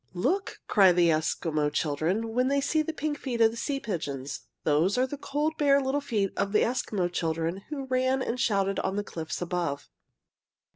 [0.15, 4.47] "Look!" cry the Eskimo children, when they see the pink feet of the sea pigeons,
[4.63, 8.79] "those are the cold, bare little feet of the Eskimo children who ran and shouted
[8.79, 9.89] on the cliffs above!"